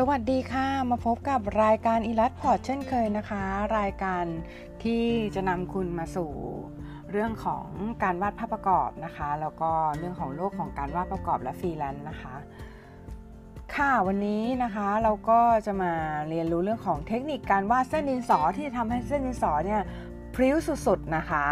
[0.00, 3.42] สวัสดีค่ะ มาพบกับรายการอีลัดพอร์ตเช่นเคยนะคะ
[3.78, 4.24] รายการ
[4.82, 6.30] ที่จะนำคุณมาสู่
[7.10, 7.66] เรื่องของ
[8.02, 12.34] การวาดภาพประกอบนะคะ แล้วก็เรื่องของโลกของการวาดประกอบและฟรีแลนซ์นะคะ
[13.74, 15.92] ค่ะวันนี้นะคะเราก็จะมา
[16.28, 19.82] เรียนรู้เรื่องของเทคนิคการวาดเส้นดินสอที่จะทำให้เส้นดินสอเนี่ย
[20.34, 20.56] พริ้ว
[20.86, 21.46] สุดๆนะคะ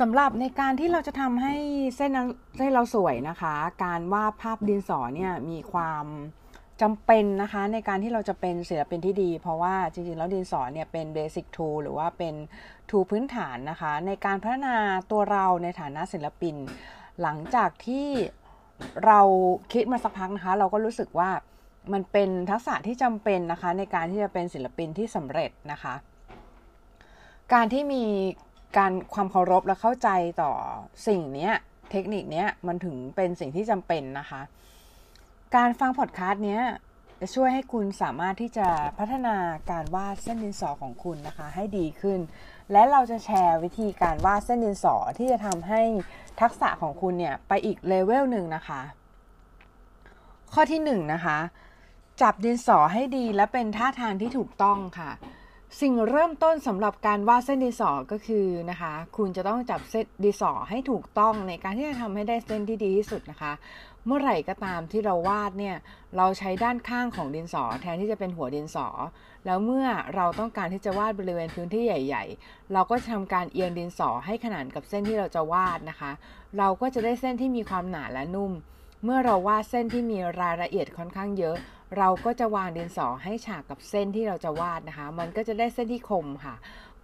[0.00, 1.54] สำหรับในการที่เราจะทำให้
[1.96, 2.10] เส้น
[2.56, 6.04] เส้นเราสวยนะคะ การวาดภาพดินสอเนี่ยมีความ
[6.82, 12.34] จำเป็นนะคะในการที่เราจะเป็นศิลปินที่ดี เพราะว่าจริงๆแล้วดินสอเนี่ยเป็นเบสิกทูหรือว่าเป็น
[12.90, 14.76] ทูพื้นฐานนะคะ ในการพัฒนา
[15.10, 16.56] ตัวเราในฐานะศิลปิน
[17.22, 18.08] หลังจากที่
[19.06, 19.20] เรา
[19.72, 21.30] คิดมาสักพักนะคะ เราก็รู้สึกว่า
[21.92, 25.94] มันเป็นทักษะที่จำเป็นนะคะ ในการที่จะเป็นศิลปินที่สำเร็จนะคะ
[27.52, 28.04] การที่มี
[28.76, 30.08] การความเคารพและเข้าใจ
[30.42, 30.52] ต่อ
[31.06, 31.50] สิ่งนี้
[31.90, 34.40] เทคนิคนี้มันถึงเป็นสิ่งที่จำเป็นนะคะ
[35.56, 36.58] การฟังพอดคาสต์นี้
[37.20, 39.36] จะช่วยให้คุณสามารถที่จะพัฒนา
[39.70, 42.20] การวาดเส้นดินสอของคุณนะคะ ให้ดีขึ้น
[42.72, 45.80] และเราจะแชร์วิธีการวาดเส้นดินสอที่จะทำให้
[46.40, 48.80] ทักษะของคุณเนี่ยไปอีกเลเวลหนึ่งนะคะ
[50.52, 51.38] ข้อที่1นนะคะ
[52.22, 55.10] จับดินสอให้ดีและเป็นท่าทางที่ถูกต้องค่ะ
[55.80, 63.52] สิ่งเริ่มต้นสำหรับการวาดเส้นดินสอก็คือนะคะ คุณจะต้องจับเส้นดินสอให้ถูกต้องในการที่จะทำให้ได้เส้นที่ดีที่สุดนะคะ
[64.06, 65.76] เมื่อไหร่ก็ตามที่เราวาดเนี่ย
[66.16, 68.88] เราใช้ด้านข้างของดินสอ แทนที่จะเป็นหัวดินสอ
[69.46, 76.10] แล้วเมื่อเราต้องการที่จะวาดบริเวณพื้นที่ใหญ่ ๆ เราก็จะทำการเอียงดินสอให้ขนานกับเส้นที่เราจะวาดนะคะ
[76.58, 78.52] เราก็จะได้เส้นที่มีความหนาและนุ่ม
[79.04, 81.56] เมื่อเราวาดเส้นที่มีรายละเอียดค่อนข้างเยอะ
[81.98, 86.54] เราก็จะวางดินสอให้ฉากกับเส้นที่เราจะวาดนะคะ มันก็จะได้เส้นที่คมค่ะ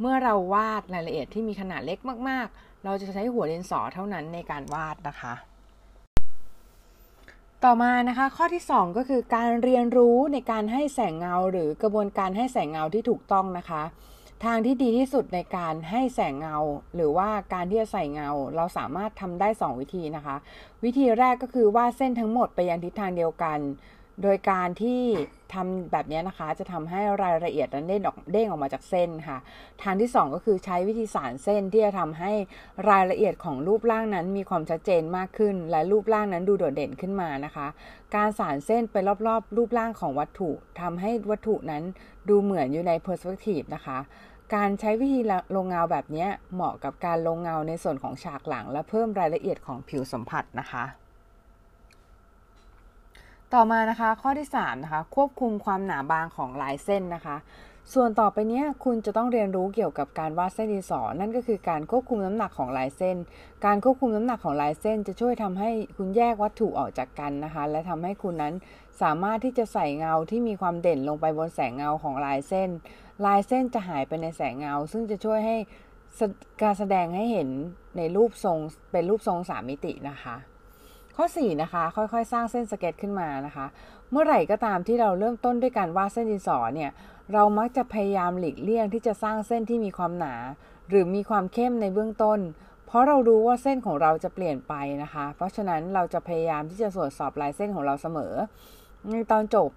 [0.00, 1.98] เมื่อเราวาดรายละเอียดที่มีขนาดเล็ก
[2.28, 5.34] มาก ๆ เราจะใช้หัวดินสอเท่านั้นในการวาดนะคะ
[7.64, 13.82] ต่อมานะคะ ข้อที่ 2 ก็คือการเรียนรู้ในการให้แสงเงา หรือกระบวนการให้แสงเงาที่ถูกต้องนะคะ
[14.44, 16.56] ทางที่ดีที่สุดในการให้แสงเงา
[16.94, 20.36] หรือว่าการที่จะใส่เงา เราสามารถทำได้ 2 วิธีนะคะ
[20.84, 23.58] วิธีแรกก็คือวาดเส้นทั้งหมดไปยังทิศทางเดียวกัน
[24.22, 25.02] โดยการที่
[25.54, 29.38] ทำแบบนี้นะคะ จะทำให้รายละเอียดนั้นเด้งออกเด้งออกมาจากเส้นค่ะ
[29.82, 32.32] ทางที่ 2 ก็คือใช้วิธีสารเส้นที่จะทำให้
[32.90, 37.66] รายละเอียดของรูปร่างนั้นมีความชัดเจนมากขึ้น และรูปร่างนั้นดูโดดเด่นขึ้นมานะคะ
[38.14, 38.96] การสารเส้นไป
[39.26, 41.82] รอบๆ รูปร่างของวัตถุทำให้วัตถุนั้น
[42.28, 43.98] ดูเหมือนอยู่ในเพอร์สเปกทีฟนะคะ
[44.54, 45.20] การใช้วิธี
[45.56, 50.84] ลงเงาแบบนี้เหมาะกับการลงเงาในส่วนของฉากหลัง และเพิ่มรายละเอียดของผิวสัมผัสนะคะ
[53.54, 57.36] ต่อมานะคะข้อที่3นะคะควบคุมความหนาบางของลายเส้นนะคะ
[57.94, 63.16] ส่วนต่อไปนี้คุณจะต้องเรียนรู้เกี่ยวกับการวาดเส้นดินสอนั่นก็คือการควบคุมน้ำหนักของลายเส้น
[63.66, 68.54] การควบคุมน้ำหนักของลายเส้น จะช่วยทำให้คุณแยกวัตถุออกจากกันนะคะ และทำให้คุณนั้น
[69.02, 72.70] สามารถที่จะใส่เงาที่มีความเด่นลงไปบนแสงเงาของลายเส้น
[73.26, 75.56] ลายเส้นจะหายไปในแสงเงา ซึ่งจะช่วยให้
[76.62, 77.48] การแสดงให้เห็น
[77.96, 78.58] ในรูปทรง
[78.92, 80.36] เป็นรูปทรงสามมิตินะคะ
[81.20, 83.66] ข้อ 4 นะคะ ค่อยๆ สร้างเส้นสเก็ตขึ้นมานะคะ
[84.10, 86.90] เมื่อไหร่ก็ตามที่เราเริ่มต้นด้วยการวาดเส้นดินสอเนี่ย
[87.32, 90.34] เรามักจะพยายามหลีกเลี่ยงที่จะสร้างเส้นที่มีความหนา
[90.88, 92.40] หรือมีความเข้มในเบื้องต้น
[92.86, 98.34] เพราะเรารู้ว่าเส้นของเราจะเปลี่ยนไปนะคะ เพราะฉะนั้นเราจะพยายามที่จะตรวจสอบลายเส้นของเราเสมอ
[99.10, 99.70] ในตอนจบ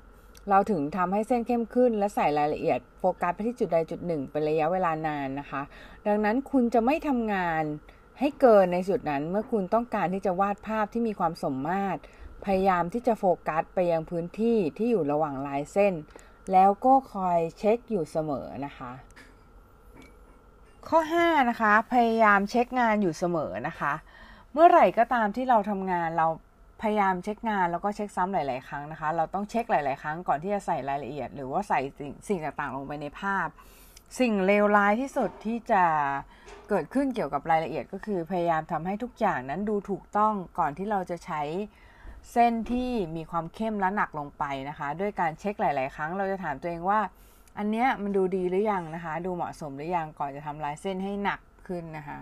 [0.50, 5.62] เราถึงทำให้เส้นเข้มขึ้น และใส่รายละเอียดโฟกัสไปที่จุดใดจุดหนึ่งเป็นระยะเวลานานนะคะ
[6.08, 7.64] ดังนั้นคุณจะไม่ทำงาน
[8.20, 12.00] ให้เกินในจุดนั้นเมื่อคุณต้องการที่จะวาดภาพที่มีความสมมาตร
[12.46, 15.94] พยายามที่จะโฟกัสไปยังพื้นที่ที่อยู่ระหว่างลายเส้น
[16.52, 18.92] แล้วก็คอยเช็คอยู่เสมอนะคะ
[20.88, 23.94] ข้อ 5 นะคะ พยายามเช็คงานอยู่เสมอนะคะ
[24.54, 26.28] เมื่อไหร่ก็ตามที่เราทำงานเรา
[26.82, 31.80] พยายามเช็คงานแล้วก็เช็คซ้ำหลาย ๆ ครั้งนะคะ เราต้องเช็คหลาย ๆ ครั้งก่อนที่จะใส่รายละเอียด หรือว่าใส่
[32.28, 33.48] สิ่งต่าง ๆ ลงไปในภาพ
[34.20, 35.84] สิ่งเลวร้ายที่สุดที่จะ
[36.74, 41.42] เกิดขึ้นเกี่ยวกับรายละเอียดก็คือพยายามทำให้ทุกอย่างนั้นดูถูกต้องก่อนที่เราจะใช้
[42.32, 47.00] เส้นที่มีความเข้มและหนักลงไปนะคะ ด้วยการเช็คหลาย ๆ ครั้งเราจะถามตัวเองว่า
[47.58, 52.20] อันเนี้ยมันดูดีหรือยังนะคะ ดูเหมาะสมหรือยังก่อนจะทำลายเส้นให้หนักขึ้นนะคะ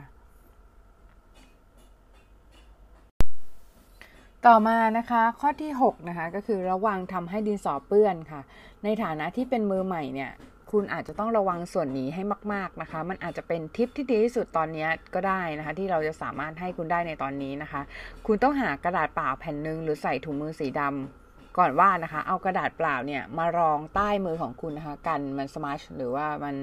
[4.46, 8.42] ต่อมานะคะข้อที่ 6 นะคะ ก็คือระวังทำให้ดินสอเปื้อนค่ะ
[8.84, 10.32] ในฐานะที่เป็นมือใหม่เนี่ย
[10.72, 12.24] คุณอาจจะต้องระวังส่วนนี้ให้
[12.54, 17.82] มาก ๆนะคะ มันอาจจะเป็นทิปที่ดีที่สุดตอนนี้ก็ได้นะคะ ที่เราจะสามารถให้คุณได้ในตอนนี้นะคะ
[18.26, 26.56] คุณต้องหากระดาษเปล่าแผ่นหนึ่งหรือใส่ถุงมือสีดำก่อนว่านะคะ เอากระดาษเปล่าเนี่ยมารองใต้มือของคุณนะคะ กันมันสมาชหรือว่ามัน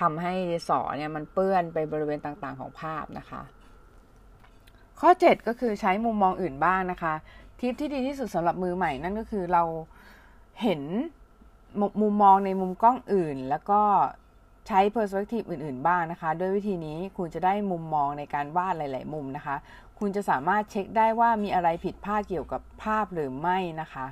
[0.00, 0.34] ทำให้
[0.68, 3.42] สอเนี่ยมันเปื้อนไปบริเวณต่างๆของภาพนะคะ
[5.00, 7.14] ข้อ 7 ก็คือใช้มุมมองอื่นบ้างนะคะ
[7.60, 9.62] ทิปที่ดีที่สุดสำหรับมือใหม่นั่นก็คือเรา
[10.62, 10.82] เห็น
[12.02, 13.80] มุมมองในมุมกล้องอื่น แล้วก็
[14.68, 19.56] ใช้เพอร์สเปกทีฟอื่น ๆ บ้างนะคะ ด้วยวิธีนี้คุณจะได้มุมมองในการวาดหลาย ๆ มุมนะคะ
[19.98, 24.06] คุณจะสามารถเช็คได้ว่ามีอะไรผิดพลาดเกี่ยวกับภาพหรือไม่นะคะ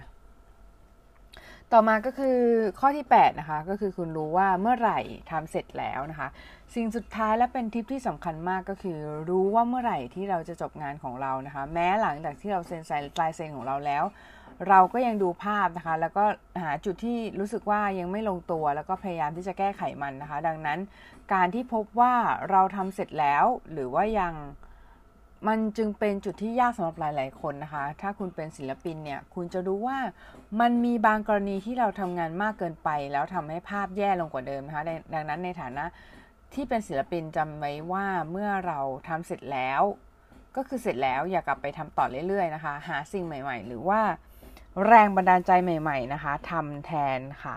[1.73, 2.39] ต่อมาก็คือ
[2.81, 5.01] ข้อที่ 8 นะคะ ก็คือคุณรู้ว่าเมื่อไหร่
[5.31, 6.29] ทำเสร็จแล้วนะคะ
[6.75, 12.91] สิ่งสุดท้ายและเป็นทิปที่สำคัญมากก็คือ รู้ว่าเมื่อไหร่ที่เราจะจบงานของเรานะคะ แม้หลังจากที่เราเซ็นไซ
[13.21, 14.05] ลายเซ็นของเราแล้ว
[14.69, 16.25] เราก็ยังดูภาพนะคะ แล้วก็
[16.63, 20.79] หาจุดที่รู้สึกว่ายังไม่ลงตัว แล้วก็พยายามที่จะแก้ไขมันนะคะ ดังนั้น
[21.33, 22.15] การที่พบว่า
[22.51, 24.35] เราทำเสร็จแล้ว หรือว่ายัง
[25.49, 29.99] มันจึงเป็นจุดที่ยากสำหรับหลาย ๆ คนนะคะ ถ้าคุณเป็นศิลปินเนี่ย คุณจะรู้ว่า
[30.61, 34.85] มันมีบางกรณีที่เราทำงานมากเกินไป แล้วทำให้ภาพแย่ลงกว่าเดิมนะคะ
[35.15, 35.85] ดังนั้นในฐานะ
[36.55, 39.83] ที่เป็นศิลปินจำไว้ว่าเมื่อเราทำเสร็จแล้ว
[40.57, 44.01] ก็คือเสร็จแล้วอย่ากลับไปทำต่อเรื่อย ๆ นะคะ หาสิ่งใหม่ ๆ หรือว่า
[44.87, 47.57] แรงบันดาลใจใหม่ ๆ นะคะทำแทนค่ะ